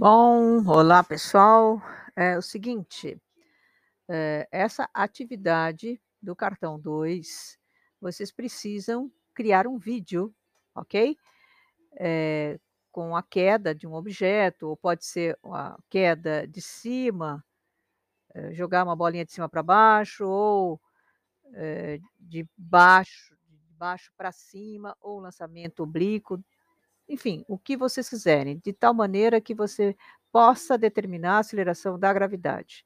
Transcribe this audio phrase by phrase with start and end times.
[0.00, 1.82] Bom, olá pessoal.
[2.14, 3.20] É o seguinte,
[4.08, 7.58] eh, essa atividade do cartão 2,
[8.00, 10.34] vocês precisam criar um vídeo,
[10.74, 11.16] ok?
[12.00, 12.58] Eh,
[12.92, 17.44] com a queda de um objeto, ou pode ser a queda de cima,
[18.34, 20.80] eh, jogar uma bolinha de cima para baixo, ou,
[22.18, 26.38] de baixo de baixo para cima, ou lançamento oblíquo,
[27.08, 29.96] enfim, o que vocês quiserem, de tal maneira que você
[30.32, 32.84] possa determinar a aceleração da gravidade.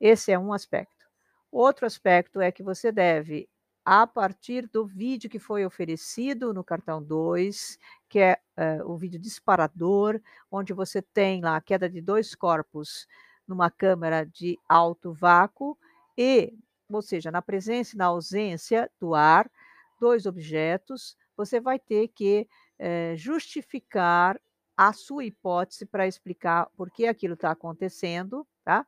[0.00, 1.06] Esse é um aspecto.
[1.50, 3.48] Outro aspecto é que você deve,
[3.84, 7.78] a partir do vídeo que foi oferecido no cartão 2,
[8.08, 13.06] que é, eh, o vídeo disparador, onde você tem lá a queda de 2 corpos
[13.46, 15.78] numa câmara de alto vácuo
[16.18, 16.52] e,
[16.90, 19.50] ou seja, na presença e na ausência do ar,
[20.00, 24.40] 2 objetos, você vai ter que, eh, justificar
[24.76, 28.86] a sua hipótese para explicar por que aquilo está acontecendo, tá?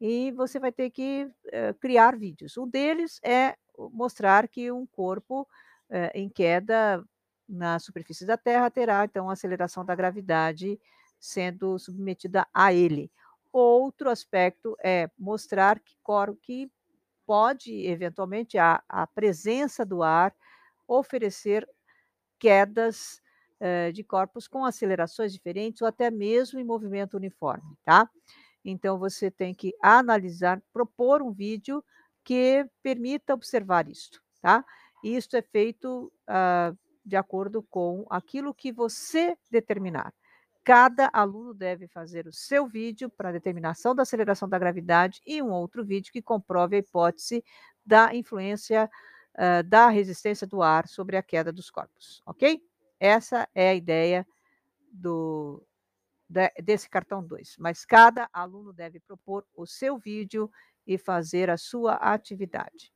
[0.00, 2.56] E você vai ter que, eh, criar vídeos.
[2.58, 3.56] Um deles é
[3.92, 5.48] mostrar que um corpo,
[5.90, 7.04] eh, em queda
[7.48, 10.80] na superfície da Terra terá, então, a aceleração da gravidade
[11.20, 13.10] sendo submetida a ele.
[13.52, 15.96] Outro aspecto é mostrar que
[16.42, 16.70] que
[17.26, 20.34] pode, eventualmente, a a presença do ar
[20.88, 21.68] oferecer
[22.40, 23.20] quedas,
[23.60, 28.08] eh, de corpos com acelerações diferentes ou até mesmo em movimento uniforme, tá?
[28.64, 31.82] Então você tem que analisar, propor um vídeo
[32.24, 34.64] que permita observar isto, tá?
[35.02, 40.12] Isto é feito, hã, de acordo com aquilo que você determinar.
[40.64, 45.50] Cada aluno deve fazer o seu vídeo para determinação da aceleração da gravidade e um
[45.50, 47.42] outro vídeo que comprove a hipótese
[47.86, 48.90] da influência,
[49.38, 52.62] hã, da resistência do ar sobre a queda dos corpos, ok?
[53.00, 54.26] Essa é a ideia
[54.92, 55.64] do
[56.28, 60.50] de desse cartão 2, mas cada aluno deve propor o seu vídeo
[60.86, 62.90] e fazer a sua atividade.